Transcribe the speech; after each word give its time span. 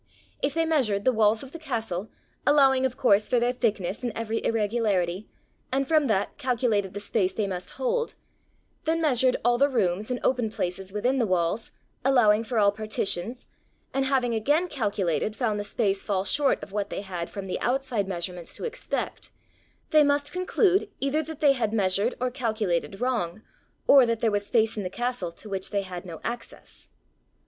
If 0.41 0.55
they 0.55 0.65
measured 0.65 1.05
the 1.05 1.13
walls 1.13 1.43
of 1.43 1.51
the 1.51 1.59
castle, 1.59 2.09
allowing 2.43 2.87
of 2.87 2.97
course 2.97 3.27
for 3.29 3.39
their 3.39 3.51
thickness 3.51 4.01
and 4.01 4.11
every 4.15 4.43
irregularity, 4.43 5.29
and 5.71 5.87
from 5.87 6.07
that, 6.07 6.39
calculated 6.39 6.95
the 6.95 6.99
space 6.99 7.33
they 7.33 7.45
must 7.45 7.69
hold; 7.77 8.15
then 8.85 8.99
measured 8.99 9.35
all 9.45 9.59
the 9.59 9.69
rooms 9.69 10.09
and 10.09 10.19
open 10.23 10.49
places 10.49 10.91
within 10.91 11.19
the 11.19 11.27
walls, 11.27 11.69
allowing 12.03 12.43
for 12.43 12.57
all 12.57 12.71
partitions; 12.71 13.45
and 13.93 14.05
having 14.05 14.33
again 14.33 14.67
calculated, 14.67 15.35
found 15.35 15.59
the 15.59 15.63
space 15.63 16.03
fall 16.03 16.23
short 16.23 16.63
of 16.63 16.71
what 16.71 16.89
they 16.89 17.01
had 17.01 17.29
from 17.29 17.45
the 17.45 17.59
outside 17.61 18.07
measurements 18.07 18.55
to 18.55 18.63
expect; 18.63 19.29
they 19.91 20.03
must 20.03 20.33
conclude 20.33 20.89
either 20.99 21.21
that 21.21 21.41
they 21.41 21.53
had 21.53 21.71
measured 21.75 22.15
or 22.19 22.31
calculated 22.31 22.99
wrong, 23.01 23.43
or 23.85 24.07
that 24.07 24.19
there 24.19 24.31
was 24.31 24.47
space 24.47 24.75
in 24.75 24.81
the 24.81 24.89
castle 24.89 25.31
to 25.31 25.47
which 25.47 25.69
they 25.69 25.83
had 25.83 26.07
no 26.07 26.19
access. 26.23 26.89